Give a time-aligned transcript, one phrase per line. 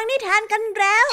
[0.00, 1.08] ฟังนิทานกันแล้ว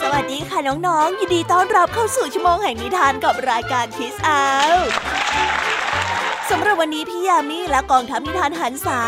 [0.00, 4.42] สวัสดีค่ะน้องๆ ยินดีต้อนรับเข้าสู่ชั่วโมงแห่งนิทานกับรายการคิสอา
[6.50, 9.00] สำหรับวันนี้พี่ยามีและกองทัพนิทานหันษา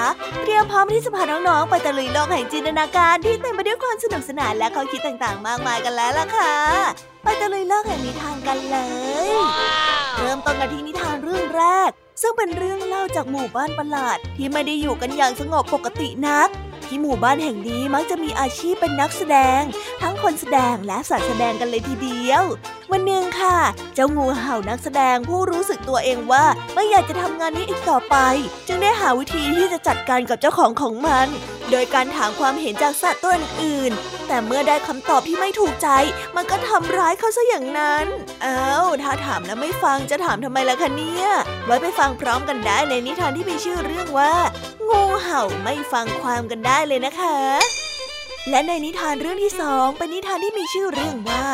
[0.42, 6.54] เตรียมพร้อมที่จะพาน้องๆ ไปตะลุยโลกแห่งจินตนาการที่เต็มไปด้วยความสนุกสนานและข้อคิดต่างๆ มากมายกันแล้วล่ะค่ะ
[7.22, 8.76] ไปตะลุยโลกแห่งนิทานกันเล
[9.28, 11.90] ย เริ่มต้นกันที่นิทานเรื่องแรก
[12.22, 16.48] ซึ่งเป็นเรื่องเล่าจากหมู่บ้านประหลาดที่ไม่ได้อยู่กันอย่างสงบปกตินัก
[16.88, 19.62] ที่หมู่บ้านแห่งนี้มักจะมีอาชีพเป็นนักแสดง
[20.02, 22.44] ทั้งคนแสดงและสัตว์แสดงกันเลยทีเดียว
[22.90, 23.58] วันหนึ่งค่ะ
[23.94, 26.44] เจ้างูเห่านักแสดงผู้รู้สึกตัวเองว่า
[26.74, 28.16] ไม่อยากจะทำงานนี้อีกต่อไป
[28.66, 31.28] จึงได้หาวิธีที่จะจัดการกับเจ้าของของมัน
[31.70, 33.92] โดยการถามความเห็นจากสัตว์ตัวอื่น
[34.28, 35.88] แต่เมื่อได้คำตอบที่ไม่ถูกใจ
[36.36, 38.06] มันก็ทำร้ายเขาซะอย่างนั้น
[38.44, 41.26] อ้าวถ้าถามแล้วไม่ฟังจะถามทำไมล่ะคะเนี่ย
[41.66, 44.34] ไว้ไปฟังพร้อมกันได้ในนิทานที่มีชื่อเรื่องว่า
[44.88, 47.36] งูเห่าไม่ฟังความกันได้เลยนะคะ
[48.50, 51.44] และในนิทานเรื่องที่สองเป็นนิทานที่มีชื่อเรื่องว่า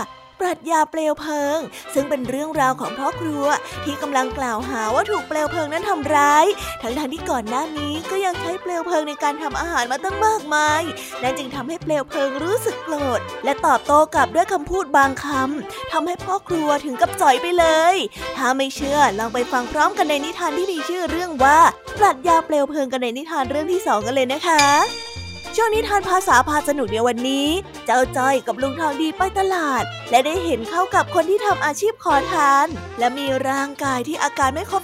[0.40, 1.58] ปรัชญาเปลวเพลิง
[1.94, 3.46] ซึ่งเป็นเรื่องราวของพ่อครัว
[3.84, 6.44] ที่กำลังกล่าวหาว่าถูกเปลวเพลิงนั้นทำร้าย
[6.82, 10.82] ทั้งทที่ก่อนหน้านี้ก็ยังใช้เปลวเพลิงในการทำอาหารมาตั้งมากมาย
[11.22, 17.96] นั่นจึงทำให้เปลวเพลิงรู้สึกโกรธ และตอบโต้กลับด้วยคำพูดบางคำทำให้พ่อครัวถึงกับจ่อยไปเลย
[18.36, 21.58] ถ้าไม่เชื่อลองไปฟังพร้อมกันในนิทานที่มีชื่อเรื่องว่า
[21.98, 25.09] ปรัชญาเปลวเพลิงกันในนิทานเรื่องที่สองกันเลยนะคะ
[25.56, 27.48] ช่วงนิทานภาษาพาสนุกในวันนี้
[27.86, 32.66] เจ้าจ้อยกับลุงทองดีไปตลาด และได้เห็นเข้ากับคนที่ทำอาชีพขอทาน
[32.98, 34.82] และมีร่างกายที่อาการไม่ครบ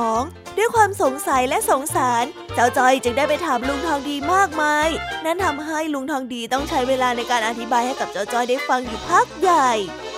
[0.00, 4.88] 32 ด้วยความสงสัยและสงสาร เจ้าจ้อยจึงได้ไปถามลุงทองดีมากมาย
[5.24, 9.70] นั่นทำให้ลุงทองดีต้องใช้เวลาในการอธิบายให้กับเจ้าจ้อยได้ฟังอยู่พักใหญ่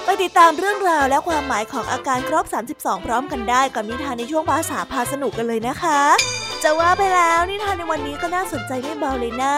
[0.05, 2.45] ไปติดตามเรื่องราวและความหมายของอาการครบ
[2.77, 9.57] 32 พร้อมกันได้กับนิทานในช่วงภาษาพาสนุกกันเลยนะคะ จะว่าไปแล้วนิทานในวันนี้ก็น่าสนใจไม่เบาเลยนะ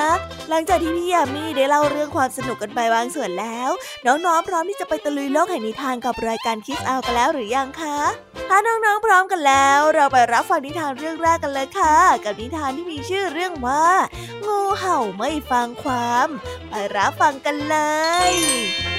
[0.48, 3.70] หลังจากที่พี่ยามีได้เล่าเรื่องความสนุกกันไปบางส่วนแล้ว
[4.06, 7.98] น้องๆพร้อมที่จะไปตะลุยโลกแห่งนิทานกับรายการคิสเอากันแล้วหรือยังคะ
[8.48, 13.86] ถ้าน้องๆพร้อมกันแล้ว เราไปรับฟังนิทานเรื่องแรกกันเลยค่ะ กับนิทานที่มีชื่อเรื่องว่า
[14.46, 16.29] งูเห่าไม่ฟังความ
[16.68, 17.77] ไปรับฟังกันเล
[18.30, 18.93] ย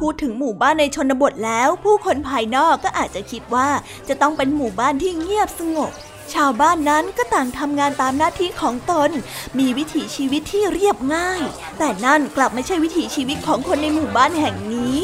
[0.00, 3.68] พูดถึงหมู่บ้านในชนบทแล้ว ผู้คนภายนอกก็อาจจะคิดว่า
[4.08, 5.92] จะต้องเป็นหมู่บ้านที่เงียบสงบ
[6.34, 9.10] ชาวบ้านนั้นก็ต่างทำงานตามหน้าที่ของตน
[9.58, 11.42] มีวิถีชีวิตที่เรียบง่าย
[11.78, 15.00] แต่นั่นกลับไม่ใช่วิถีชีวิตของคนในหมู่บ้านแห่งนี้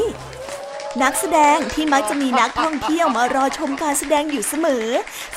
[1.03, 4.87] นักแสดงที่มักจะมีนักท่องเที่ยวมารอชมการแสดงอยู่เสมอ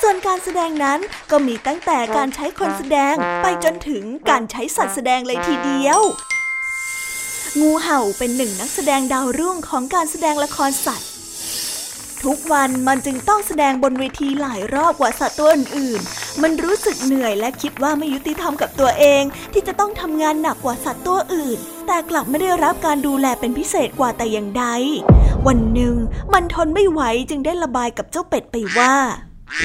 [0.02, 1.00] ส่วนการแสดงนั้น
[1.30, 6.00] ก็มีตั้งแต่การใช้คนแสดงไปจนถึงการใช้สัตว์แสดงเลยทีเดียว
[7.58, 11.08] งูเห่าเป็นหนึ่งนักแสดงดาวรุ่งของการแสดงละครสัตว์
[12.24, 19.22] ทุกวันมันจึงต้องแสดงบนเวทีหลายรอบกว่าสัตว์ตัวอื่นๆ มันรู้สึกเหนื่อยและคิดว่าไม่ยุติธรรมกับตัวเอง
[19.52, 24.66] ที่จะต้องทำงานหนักกว่าสัตว์ตัวอื่น แต่กลับไม่ได้รับการดูแลเป็นพิเศษกว่าแต่อย่างใด
[25.46, 25.94] วันหนึ่ง
[26.32, 27.00] มันทนไม่ไหว
[27.30, 28.94] จึงได้ระบายกับเจ้าเป็ดไปว่า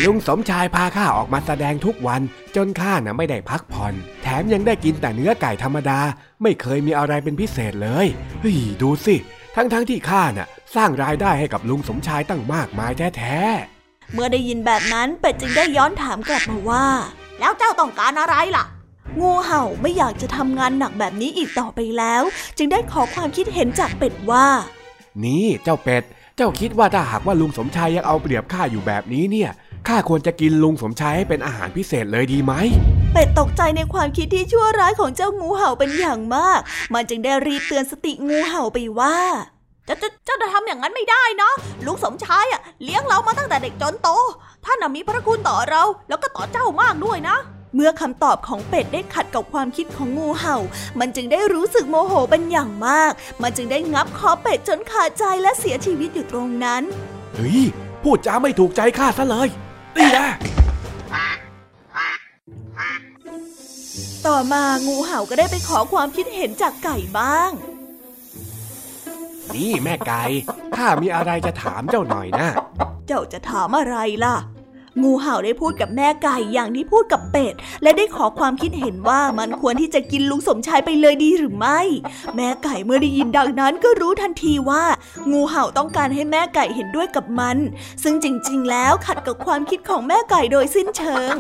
[0.06, 2.22] ลุงสมชายพาข้าออกมาแสดงทุกวัน
[2.56, 6.00] จนข้าน่ะไม่ได้พักผ่อน แถมยังได้กินแต่เนื้อไก่ธรรมดา
[6.42, 8.08] ไม่เคยมีอะไรเป็นพิเศษเลย
[8.42, 9.16] เฮ้ยดูสิ
[9.56, 16.86] ทั้งๆทที่ข้าน่ะ สร้างรายได้ให้กับลุงสมชายตั้งมากมายแท้ๆเมื่อได้ยินแบบนั้นเป็ดจึงได้ย้อนถามกลับมาว่า
[17.40, 18.66] แล้วเจ้าต้องการอะไรล่ะ
[19.20, 22.24] งูเห่าไม่อยากจะทำงานหนักแบบนี้อีกต่อไปแล้ว
[22.58, 24.46] จึงได้ขอความคิดเห็นจากเป็ดว่า
[25.24, 26.04] นี่เจ้าเป็ด
[26.36, 29.50] เจ้าคิดว่าถ้าหากว่าลุงสมชายยังเอาเปรียบข้าอยู่แบบนี้เนี่ย
[29.88, 32.54] ข้าควรจะกินลุงสมชายให้เป็นอาหารพิเศษเลยดีไหม
[33.14, 36.60] เป็ดตกใจในความคิดที่ชั่วร้ายของเจ้างูเห่าเป็นอย่างมาก
[36.94, 39.18] มันจึงได้รีบเตือนสติงูเห่าไปว่า
[39.88, 41.52] จะจะเจ้าจะทำอย่างนั้นไม่ได้นะ
[41.86, 44.10] ลุงสมชายอะเลี้ยงเรามาตั้งแต่เด็กจนโต
[44.66, 47.38] ท่านมีพระคุณต่อเรา แล้วก็ต่อเจ้ามากด้วยนะ
[47.76, 50.58] เมื่อคำตอบของเป็ดได้ขัดกับความคิดของงูเห่า
[51.00, 53.12] มันจึงได้รู้สึกโมโหเป็นอย่างมาก
[53.42, 56.84] มันจึงได้งับคอเป็ดจนขาดใจและเสียชีวิตอยู่ตรงนั้น
[57.36, 57.62] เฮ้ย
[58.04, 59.50] พูดจาไม่ถูกใจข้าซะเลย
[59.98, 60.28] นี่นะ
[64.26, 67.52] ต่อมางูเห่าก็ได้ไปขอความคิดเห็นจากไก่บ้าง
[69.56, 70.24] นี่แม่ไก่
[70.76, 72.48] ข้ามีอะไรจะถามเจ้าหน่อยนะ
[73.08, 74.36] เจ้าจะถามอะไรล่ะ
[75.04, 77.54] งูเห่าได้พูดกับแม่ไก่อย่างที่พูดกับเป็ด
[77.84, 81.80] และได้ขอความคิดเห็นว่ามันควรที่จะกินลุงสมชายไปเลยดีหรือไม่
[82.36, 84.84] แม่ไก่เมื่อได้ยินดังนั้นก็รู้ทันทีว่า
[85.32, 87.58] งูเห่าต้องการให้แม่ไก่เห็นด้วยกับมัน
[88.04, 91.34] ซึ่งจริง ๆ แล้วขัดกับความคิดของแม่ไก่โดยสิ้นเชิง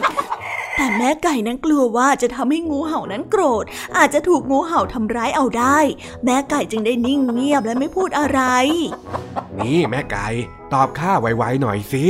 [0.75, 3.65] แต่แม่ไก่นั้นกลัวว่าจะทำให้งูเห่านั้นโกรธ
[3.97, 5.79] อาจจะถูกงูเห่าทำร้ายเอาได้
[6.25, 8.41] แม่ไก่จึงได้นิ่งเงียบและไม่พูดอะไร
[9.59, 10.27] นี่แม่ไก่
[10.73, 12.05] ตอบข้าไวๆหน่อยสิ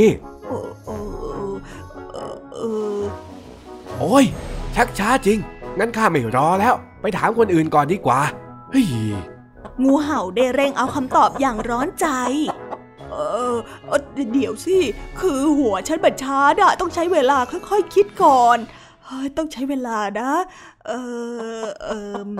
[3.99, 4.25] โอ้ย
[4.75, 5.39] ชักช้าจริง
[5.79, 8.21] งั้นข้าไม่รอแล้ว ไปถามคนอื่นก่อนดีกว่า
[8.71, 8.87] เฮ้ย
[9.83, 12.07] งูเห่าได้เร่งเอาคำตอบอย่างร้อนใจ
[13.11, 13.15] เอ
[13.51, 13.55] อ
[14.33, 14.77] เดี๋ยวสิ
[15.19, 18.57] คือหัวฉันบัดช้าดะต้องใช้เวลาค่อยๆคิดก่อน
[19.37, 20.31] ต้องใช้เวลานะ
[20.87, 20.91] เอ
[21.61, 22.31] อเออ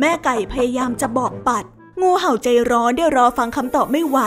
[0.00, 1.64] แม่ไก่พยายามจะบอกปัด
[2.00, 4.18] งูเห่าใจร้อนได้รอฟังคำตอบไม่ไหว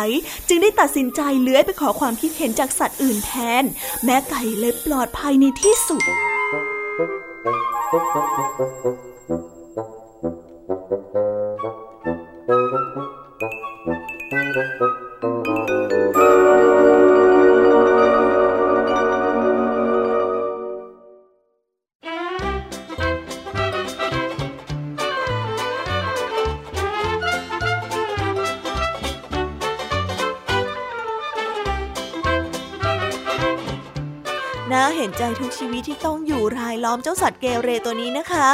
[0.47, 3.31] จึงได้ตัดสินใจเลื้อยไปขอความคิดเห็นจากสัตว์อื่นแท
[3.61, 3.63] น
[4.05, 6.03] แม่ไก่เลยปลอดภัยในที่สุด
[7.43, 15.00] น่า
[36.91, 38.49] ล้อมเจ้าสัตว์เกเรตัวนี้นะคะ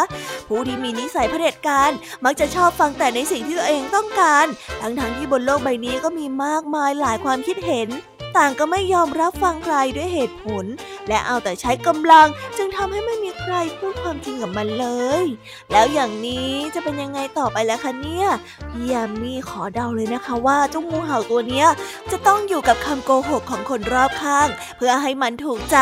[0.48, 1.92] ผู้ที่มีนิสัยเผด็จการ
[2.26, 4.46] มักจะชอบฟังแต่ในสิ่งที่ตัวเองต้องการ
[4.82, 7.90] ทั้งๆที่บนโลกใบนี้ก็มีมากมายหลายความคิดเห็น
[8.38, 10.66] ต่างก็ไม่ยอมรับฟังใครด้วยเหตุผล
[11.08, 14.88] และเอาแต่ใช้กำลังจึงทำให้ไม่มี ใครพูดความจริงกับมันเล
[15.24, 15.26] ย
[15.72, 18.28] แล้วอย่างนี้จะเป็นยังไงต่อไปแล้วคะเนี่ย
[18.70, 21.68] พี่ยามีขอเดาเลยนะคะว่าเจ้างูเห่าตัวเนี้ย
[22.12, 24.48] จะต้องอยู่กับคำโกหกของคนรอบข้าง
[24.78, 25.78] เพื่อให้มันถูกใจ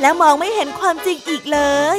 [0.00, 1.60] และมองไม่เห็นความจริงอีกเล
[1.96, 1.98] ย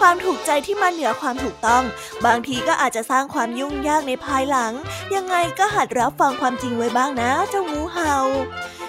[0.00, 1.84] ความถูกใจที่มันเหนือความถูกต้อง
[2.26, 4.72] บางทีก็อาจจะสร้างความยุ่งยากในภายหลัง
[5.14, 8.16] ยังไงก็หัดรับฟังความจริงไว้บ้างนะเจ้างูเห่า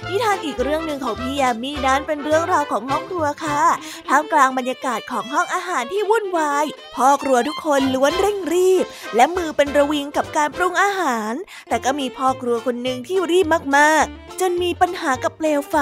[0.09, 3.59] นิทานอีกเรื่องหนึ่งของพี่ยามีนั้นเป็นเรื่องราวของห้องครัวค่ะ
[4.07, 6.65] ท่ามกลางบรรยากาศของห้องอาหารที่วุ่นวาย
[6.95, 11.33] พ่อครัวทุกคนล้วนเร่งรีบ และมือเป็นระวิงกับการปรุงอาหาร
[11.69, 13.45] แต่ก็มีพ่อครัวคนหนึ่งที่รีบ
[13.77, 15.75] มากๆ จนมีปัญหากับเปลวไฟ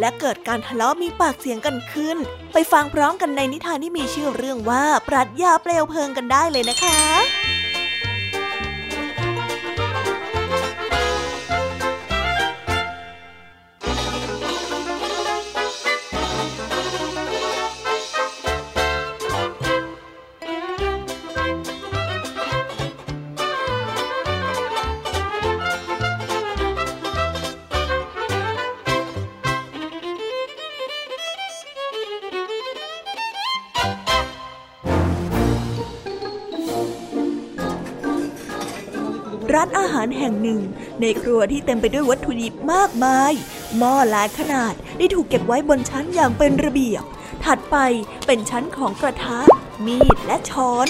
[0.00, 2.16] และเกิดการทะเลาะมีปากเสียงกันขึ้น
[2.52, 7.47] ไปฟังพร้อมกันในนิทานที่มีชื่อเรื่องว่า ปรัชญาเปลวเพลิงกันได้เลยนะคะ
[39.58, 40.60] ร้านอาหารแห่งหนึ่ง
[41.00, 43.32] ในครัวที่เต็มไปด้วยวัตถุดิบมากมาย
[43.78, 47.02] หม้อหลายขนาดได้ถูกเก็บไว้บนชั้นอย่างเป็นระเบียบ
[47.44, 47.76] ถัดไป
[48.26, 49.38] เป็นชั้นของกระทะ
[49.86, 50.86] มีดและช้อน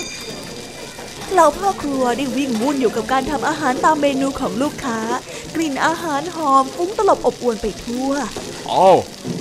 [1.33, 4.99] เหล่าพ่อครัวได้วิ่งวุ่นอยู่กับการทำอาหารตามเมนูของลูกค้า
[5.55, 8.11] กลิ่นอาหารหอมฟุ้งตลบอบอวนไปทั่ว
[8.67, 8.91] เอา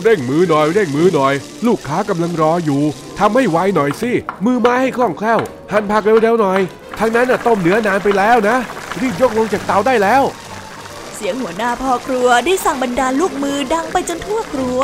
[0.04, 1.34] เร่งมือหน่อยเร่งมือหน่อย
[1.68, 2.82] ลูกค้ากำลังรออยู่
[3.20, 4.12] ทำให้ไวหน่อยสิ
[4.46, 5.40] มือไม้ให้คล่องแคล่ว
[5.72, 6.60] หั่นผักเร็วๆหน่อย
[7.00, 8.58] ทางนั้นน่ะต้มเนื้อนานไปแล้วนะ
[9.02, 10.24] รีบยกลงจากเตาได้แล้ว
[11.16, 14.80] เสียงหัวหน้าพ่อครัวได้สั่งบรรดาลูกมือดังไปจนทั่วครัว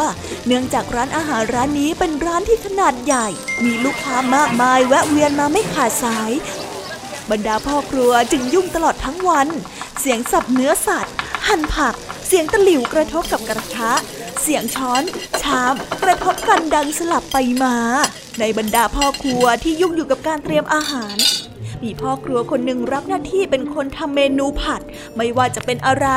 [0.46, 3.27] เนื่องจากร้านอาหารร้านนี้เป็นร้านที่ขนาดใหญ่
[3.63, 6.32] มีลูกค้ามากมายแวะเวียนมาไม่ขาดสาย
[7.32, 9.48] บรรดาพ่อครัวจึงยุ่งตลอดทั้งวัน
[10.00, 11.15] เสียงสับเนื้อสัตว์
[11.48, 11.96] หั่นผัก
[12.27, 13.93] เสียงตะหลิวกระทบกับกระทะ
[14.41, 15.03] เสียงช้อน
[15.41, 17.75] ชาม กระทบกันดังสลับไปมา
[18.39, 21.15] ในบรรดาพ่อครัวที่ยุ่งอยู่กับการเตรียมอาหาร
[21.84, 24.82] มีพ่อครัวคนหนึ่งรับหน้าที่เป็นคนทำเมนูผัด
[25.16, 26.08] ไม่ว่าจะเป็นอะไร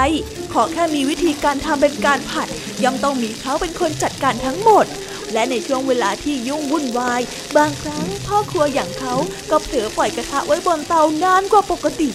[0.53, 2.49] ขอแค่มีวิธีการทำเป็นการผัด
[2.83, 4.87] ย่อมต้องมีเขาเป็นคนจัดการทั้งหมด
[5.33, 7.21] และในช่วงเวลาที่ยุ่งวุ่นวาย
[7.57, 9.15] บางครั้งพ่อครัวอย่างเขา
[9.51, 12.09] ก็เผลอปล่อยกระทะไว้บนเตานานกว่าปกติ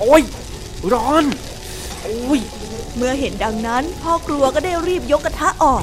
[0.00, 0.22] โอ้ย
[0.92, 1.24] ร้อน
[2.02, 2.40] โอ้ย
[2.96, 5.82] เมื่อเห็นดังนั้น พ่อครัวก็ได้รีบยกกระทะออก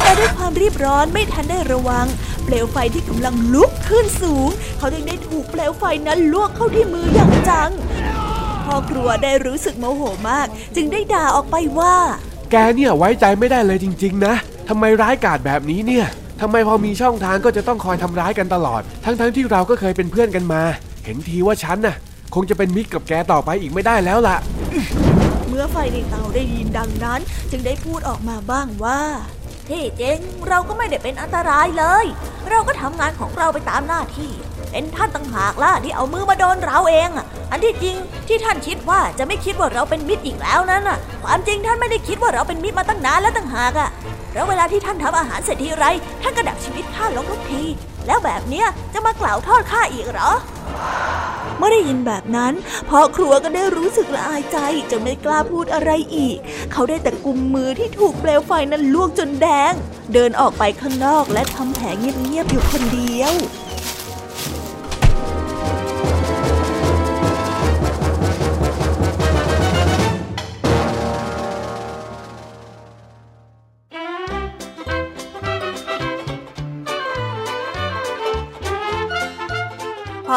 [0.00, 2.06] แต่ด้วยความรีบร้อนไม่ทันได้ระวัง
[2.50, 7.70] เปลวไฟที่กำลังลุกขึ้นสูง เขาจึงได้ถูกเปลวไฟนั้นลวกเข้าที่มืออย่างจัง
[8.64, 11.94] พ่อครัวได้รู้สึกโมโหมาก จึงได้ด่าออกไปว่า
[12.50, 14.34] แกเนี่ยไว้ใจไม่ได้เลยจริง ๆ นะ
[14.68, 16.06] ทำไมร้ายกาจแบบนี้เนี่ย
[16.40, 20.62] ทำไมพอมีช่องทางก็จะต้องคอยทำร้ายกันตลอด ทั้งๆทที่เราก็เคยเป็นเพื่อนกันมา
[21.04, 21.96] เห็นทีว่าฉันน่ะ
[22.34, 24.36] คงจะเป็นมิตรกับแกต่อไปอีกไม่ได้แล้วล่ะ
[25.48, 29.00] เมื่อไฟในเตาได้ยินดังนั้น จึงได้พูดออกมาบ้างว่า
[29.70, 32.06] ที่จริงเราก็ไม่ได้เป็นอันตรายเลย
[32.50, 34.32] เราก็ทำงานของเราไปตามหน้าที่
[34.70, 37.96] เป็นท่านต่างหากล่ะที่เอามือมาโดนเราเองอะอันที่จริง
[38.28, 43.90] ที่ท่านคิดว่าจะไม่คิดว่าเราเป็นมิตรอีกแล้วนั้นอะ ความจริงท่านไม่ได้คิดว่าเราเป็นมิตรมาตั้งนานแล้วต่างหากอะ
[44.34, 45.86] แล้วเวลาที่ท่านทำอาหารเสร็จทีไร
[46.22, 47.64] ท่านก็ดับชีวิตข้าลงทุกที
[48.08, 50.30] แล้วแบบเนี้ยจะมากล่าวโทษข้าอีกเหรอ
[51.58, 52.52] เมื่อได้ยินแบบนั้น
[52.88, 54.58] พ่อครัวก็ได้รู้สึกละอายใจ
[54.90, 56.36] จนไม่กล้าพูดอะไรอีก
[56.72, 59.72] เขาได้แต่กุมมือที่ถูกเปลวไฟนั้นลวกจนแดง
[60.14, 63.34] เดินออกไปข้างนอกและทำแผลเงียบๆอยู่คนเดียว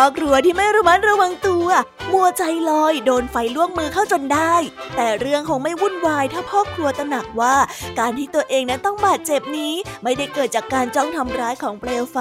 [0.03, 1.67] อบครัวที่ไม่ระมัดระวังตัว
[2.13, 4.53] มัวใจลอยโดนไฟลวกมือเข้าจนได้
[4.95, 7.55] แต่เรื่องคงไม่วุ่นวายถ้าพ่อครัวตระหนักว่า
[7.99, 12.17] การที่ตัวเองนั้นต้องบาดเจ็บนี้ ไม่ได้เกิดจากการจ้องทำร้ายของเปลวไฟ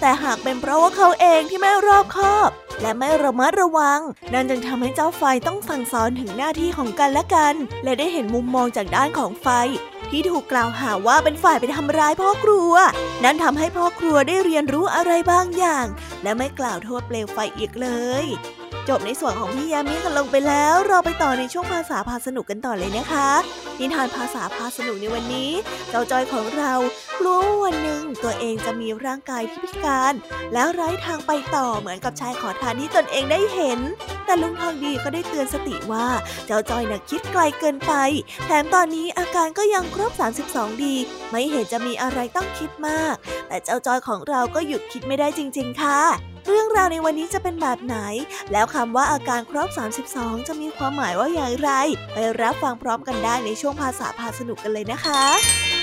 [0.00, 4.00] แต่หากเป็นเพราะว่าเขาเองที่ไม่รอบคอบ และไม่ระมัดระวัง
[4.32, 7.54] นั่นจึงทำให้เจ้าไฟต้องสั่งสอนถึงหน้าที่ของกันและกัน
[7.84, 9.48] และได้เห็นมุมมองจากด้านของไฟ
[10.10, 12.72] ที่ถูกกล่าวหาว่าเป็นฝ่ายไปทำร้ายพ่อครัว
[13.24, 15.86] นั้นทำให้พ่อครัวได้เรียนรู้อะไรบางอย่าง
[16.22, 17.88] และไม่กล่าวโทษเปลวไฟอีกเล
[18.24, 18.26] ย
[18.88, 23.28] จบในส่วนของพี่ยามีกันลงไปแล้ว เราไปต่อในช่วงภาษาพาสนุกกันต่อเลยนะคะ
[23.78, 25.50] นิทานภาษาพาสนุกในวันนี้
[25.90, 26.72] เจ้าจอยของเรา
[27.18, 30.14] กลัวว่าวันหนึ่งตัวเองจะมีร่างกายที่พิการ
[30.52, 33.80] แล้วไร้ทางไปต่อเหมือนกับชายขอทานที่ตนเองได้เห็น
[34.24, 36.06] แต่ลุงทองดีก็ได้เตือนสติว่า
[36.46, 37.92] เจ้าจอยน่ะคิดไกลเกินไป
[38.46, 40.12] แถมตอนนี้อาการก็ยังครบ
[40.48, 40.94] 32 ดี
[41.30, 43.14] ไม่เห็นจะมีอะไรต้องคิดมาก
[43.48, 47.96] แต่เจ้าจอยของเราก็หยุดคิดไม่ได้จริง ๆ ค่ะ เรื่องราวในวันนี้จะเป็นแบบไหน
[48.52, 49.68] แล้วคำว่าอาการครบ
[50.08, 51.70] 32 จะมีความหมายว่าอย่างไร
[52.12, 55.77] ไปรับฟังพร้อมกันได้ในช่วงภาษาพาสนุกกันเลยนะคะ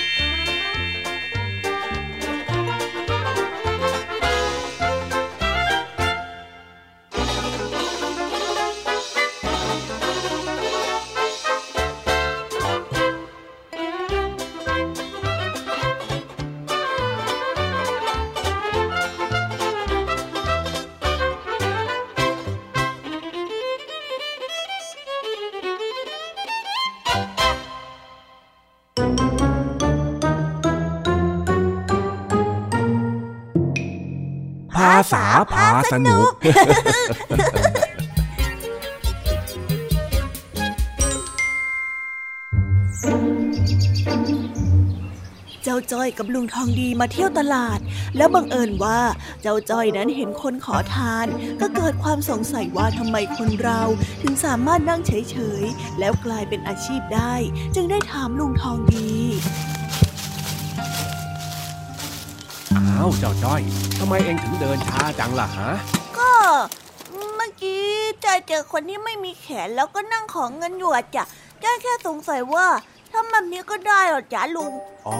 [35.52, 36.30] พาสนุก
[45.68, 47.78] เจ้าจ้อยกับลุงทองดีมาเที่ยวตลาด
[48.16, 49.00] แล้วบังเอิญว่า
[49.42, 51.26] เจ้าจ้อยนั้นเห็นคนขอทาน
[51.60, 53.80] ก็เกิดความสงสัยว่าทำไมคนเรา
[54.22, 57.34] ถึงสามารถนั่งเฉยๆ แล้วกลายเป็นอาชีพได้
[57.74, 59.12] จึงได้ถามลุงทองดี
[62.96, 63.62] อ้าวเจ้าจ้อย
[63.98, 65.70] ทำไมเองถึงเดินช้าจังล่ะฮะ
[66.18, 66.30] ก็
[67.36, 67.84] เมื่อกี้
[68.24, 71.24] จอยเจอคนที่ไม่มีแขนแล้วก็นั่งของเงินอยู่อะจ้ะ
[71.62, 72.66] จอยแค่สงสัยว่า
[73.12, 74.72] ทำแบบนี้ก็ได้เหรอจ๊ะลุง
[75.06, 75.18] อ๋อ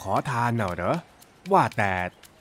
[0.00, 0.96] ขอทานเน่ะเหรอ
[1.52, 1.92] ว่าแต่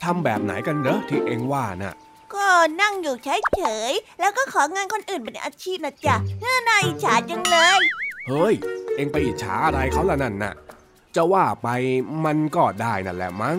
[0.04, 1.96] ทำแบบไหนกันเหรอที่เองว่าน่ะ
[2.34, 2.48] ก็
[2.82, 7.82] นั่งอยู่เฉยๆแล้วก็ขอเงินคนอื่นเป็นอาชีพนะจ๊ะน่าน่าอิจฉาจังเลย
[8.28, 8.54] เฮ้ย
[8.96, 10.54] เองไปอิจฉาอะไรเขาละนั่นน่ะ
[11.16, 11.68] จะว่าไป
[12.26, 13.58] มันก็ได้นั่นแหละมั้ง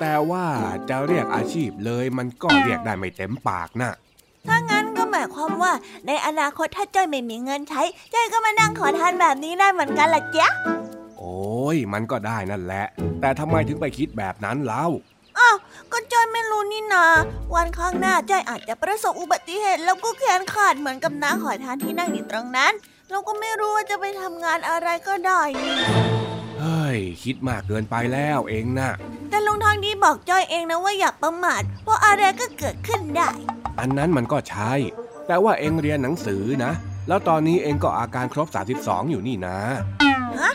[0.00, 0.46] แต่ว่า
[0.88, 3.92] จะเรียกอาชีพเลยมันก็เรียกได้ไม่เต็มปากน่ะ
[4.48, 5.72] ถ้างั้นก็หมายความว่า
[6.06, 7.82] ในอนาคตถ้าจ้อยไม่มีเงินใช้
[8.14, 10.48] จ้อยก็มานั่งขอทานแบบนี้ได้เหมือนกันล่ะจ๊ะ
[11.18, 12.84] โอ้ยมันก็ได้นั่นแหละ
[13.20, 14.86] แต่ทำไมถึงไปคิดแบบนั้นเล่า
[15.38, 15.56] อ้าว
[15.92, 17.06] ก็จ้อยไม่รู้นี่นา
[17.54, 22.72] วันข้างหน้าจ้อยอาจจะประสบอุบัติเหตุ แล้วก็แขนขาดเหมือนกับน้าขอทานที่นั่งอยู่ตรงนั้น
[23.10, 26.19] เราก็ไม่รู้ว่าจะไปทำงานอะไรก็ได้นี่
[26.60, 28.90] เฮ้ย คิดมากเกินไปแล้วเองน่ะ
[29.30, 33.30] แต่ลุงทองดีบอกจ้อยเองนะว่าอย่าประมาทเพราะอะไรก็เกิดขึ้นได้
[33.80, 34.72] อันนั้นมันก็ใช่
[35.26, 36.72] แต่ว่าเองเรียนหนังสือนะ
[37.08, 38.48] แล้วตอนนี้เองก็อาการครบ
[38.80, 39.58] 32 อยู่นี่นะ
[40.40, 40.52] ฮะ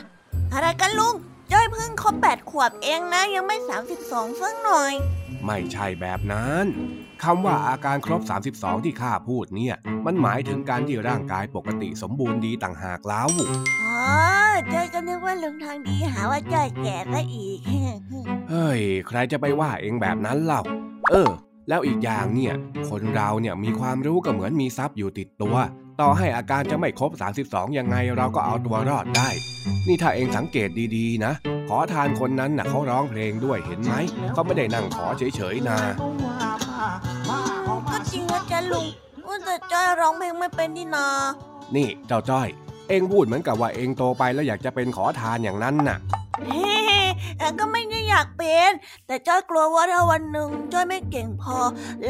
[0.54, 1.16] อะไรกันลุง
[1.52, 3.58] จ้อยเพิ่งครบแปดขวบเองนะ ยังไม่
[3.98, 4.94] 32สักหน่อย
[5.46, 6.66] ไม่ใช่แบบนั้น
[7.24, 8.22] คำว่าอาการครบ
[8.54, 9.76] 32 ที่ข้าพูดเนี่ย
[10.06, 13.28] มันหมายถึงการที่ร่างกายปกติสมบูรณ์ดีต่างหากแล้ว
[13.84, 13.98] อ๋อ
[14.74, 17.60] จ้อยก็นึกว่าลุงทางดีหาว่าจ้อยแก่ซะอีก
[18.50, 20.62] เฮ้ย ใครจะไปว่าเองแบบนั้นเล่า
[21.12, 21.30] เออ
[21.70, 22.54] แล้วอีกอย่างเนี่ย
[22.90, 25.56] คนเราเนี่ยมีความรู้ก็เหมือนมีทรัพย์อยู่ติดตัว
[26.02, 27.12] ต่อให้อาการจะไม่ครบ
[27.46, 29.30] 32 ยังไงเราก็เอาตัวรอดได้
[29.88, 31.34] นี่ถ้าเองสังเกตดีๆนะ
[31.70, 33.94] ขอทานคนนั้นน่ะเขาร้องเพลงด้วยเห็นไหม
[34.34, 35.78] เขาไม่ได้นั่งขอเฉยๆนะ
[37.90, 38.86] ก็จริงนะจ๊ะลุง
[39.46, 41.08] แต่จ้อยร้องเพลงไม่เป็นนี่นา
[41.76, 42.48] นี่เจ้าจ้อย
[42.90, 45.98] เองพูดเหมือนกับว่าเองโตไปแล้วอยากจะเป็นขอทานอย่างนั้นน่ะ
[46.46, 48.72] เฮ้ก็ไม่ได้ อยากเป็น
[49.08, 51.58] แต่จ้อยกลัวว่าถ้าวันหนึ่งจ้อยไม่เก่งพอ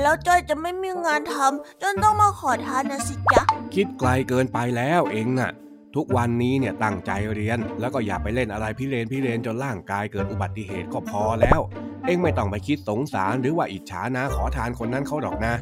[0.02, 3.42] แล้วจ้อยจะไม่มีงานทำจนต้องมาขอทานนะสิจ๊ะ
[3.76, 5.52] คิดไกลเกินไปแล้วเองน่ะ
[5.96, 11.60] ทุกวันนี้เนี่ยตั้งใจเรียน แล้วก็อย่าไปเล่นอะไรพิเรนพิเรนจนร่างกายเกิดอุบัติเหตุก็พอแล้ว
[12.06, 15.54] เองไม่ต้องไปคิดสงสารหรือว่าอิจฉานะขอทานคนนั้นเขาหรอกนะ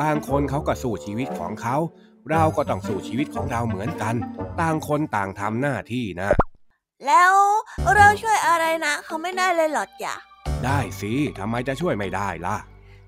[0.00, 1.76] บางคนเขาก็สู้ชีวิตของเขา
[2.30, 4.14] เราก็ต้องสู้ชีวิตของเราเหมือนกัน
[4.60, 6.30] ต่างคนต่างทำหน้าที่นะ
[7.06, 7.32] แล้ว
[7.96, 10.14] เราช่วยอะไรนะเขาไม่ได้เลยหรอจ๊ะ
[10.64, 12.56] ได้สิทำไมจะช่วยไม่ได้ล่ะ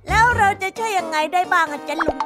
[0.09, 2.17] แล้วเราจะช่วยยังไงได้บ้างอะจ๊ะลุง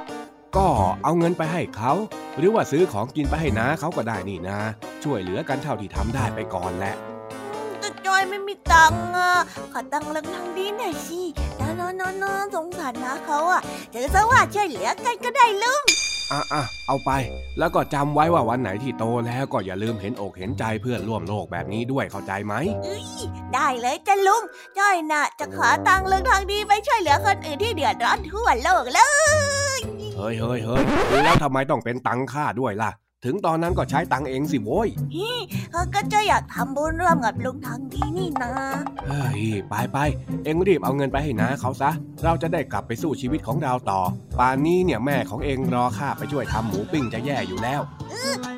[0.57, 0.69] ก็
[1.03, 1.93] เอาเงินไปให้เขา
[2.39, 4.59] หรือว่าซื้อของกินไปให้น้าเขาก็ได้นี่นะ
[5.05, 6.95] ช่วยเหลือกันเท่าที่ทำได้ไปก่อนแหละ
[7.79, 9.33] แต่จอยไม่มีตังค์อะ
[9.73, 11.23] ขอตังค์เรื่องทางดีหน่อยสิ
[11.61, 13.61] น้อนนอนนสงสารนะเขาอะ
[13.95, 15.83] ถือซะว่าช่วยเหลือกันก็ได้ลุง
[16.33, 17.11] อะอะเอาไป
[17.59, 22.55] แล้วก็จำไว้ว่าวันไหนที่โตแล้วก็อย่าลืมเห็นอกเห็นใจเพื่อนร่วมโลกแบบนี้ด้วยเข้าใจไหม
[23.55, 24.43] ได้เลยจ้ะลุง
[24.79, 29.01] จ้อยน่ะ จะขอตังค์เรื่องทางดีไปช่วยเหลือคนอื่นที่เดือดร้อนทั่วโลกเล
[29.79, 29.81] ย
[30.17, 30.83] เฮ้ยเฮ้ยเฮ้ย
[31.25, 32.91] แล้วทำไมต้องเป็นตังค่าด้วยล่ะ
[33.25, 34.89] ถึงตอนนั้นก็ใช้ตังเองสิโว้ย
[35.73, 38.53] เขาก็จะอยากทำบุญร่วมกับลุงทางดีนี่นะ
[39.09, 39.99] เฮ้ย ไปไป
[40.45, 41.91] เอ็งรีบเอาเงินไปให้น้าเขาซะ
[42.25, 44.01] เราจะได้กลับไปสู้ชีวิตของเราต่อ
[44.39, 47.81] ป่านนี้เนี่ยแม่ของเองรอข้าไปช่วยทำหมูปิ้งจะแย่อยู่แล้ว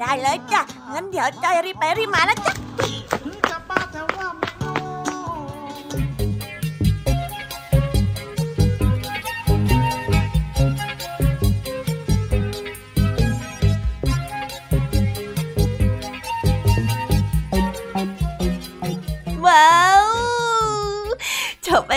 [0.00, 0.62] ได้เลยจ้ะ
[0.92, 2.54] งั้นเดี๋ยวจอยรีบไปรีบมาแล้วจ้ะ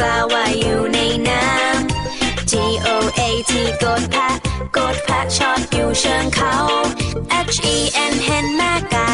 [0.00, 2.52] ปลาว่ายอยู่ในน้ำ G
[2.86, 4.28] O A T กดแพะ
[4.76, 6.54] กดแพะชอดอยู่เชิงเขา
[7.54, 7.76] H E
[8.12, 9.12] N เห็นแม่ไก่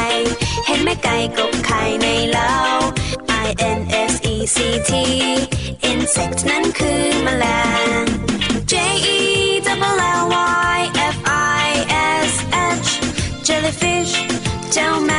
[0.67, 2.55] เห็นแม่ไก่กบไข่ในเล้า
[3.47, 4.57] I N S E C
[4.89, 4.91] T
[5.91, 7.45] insect นั้นคือแมล
[8.01, 8.03] ง
[8.71, 8.73] J
[9.17, 9.21] E
[9.91, 10.25] W L
[10.75, 10.79] Y
[11.15, 11.17] F
[11.65, 11.69] I
[12.29, 12.33] S
[12.87, 12.91] H
[13.47, 14.15] jellyfish
[14.73, 15.13] เจ้าแม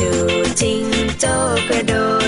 [0.00, 0.12] ดู
[0.60, 0.84] จิง
[1.20, 1.24] โจ
[1.68, 2.21] กระโดด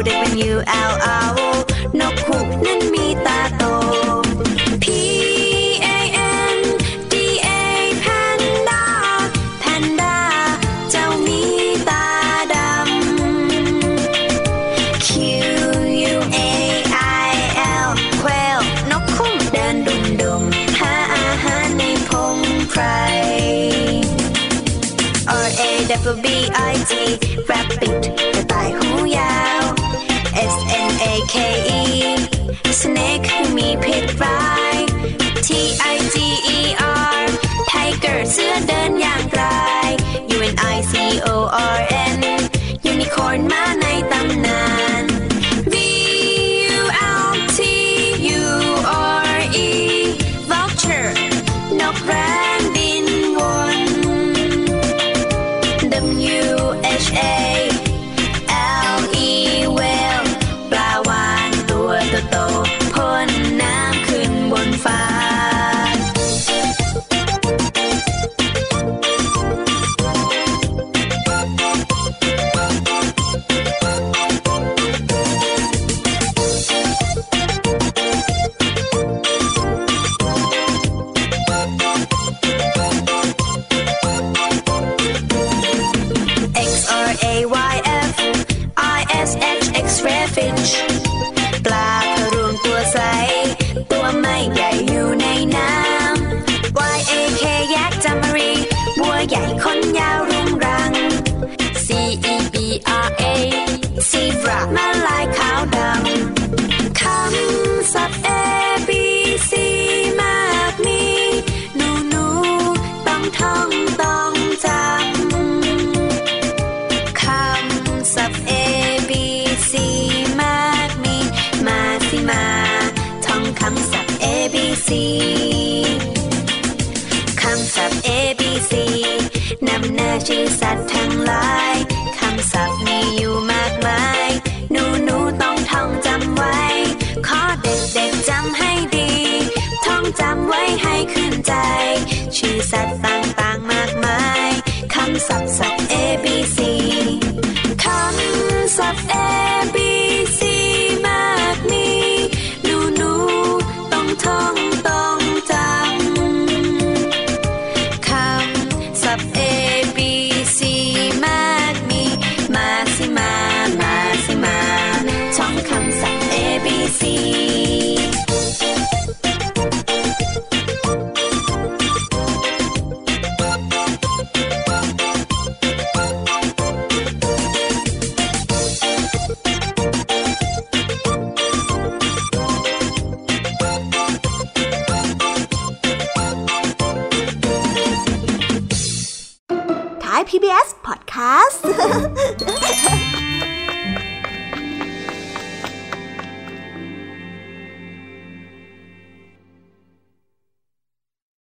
[0.00, 1.69] loaded when you out.